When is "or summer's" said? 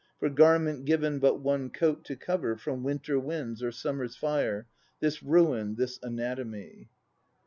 3.61-4.15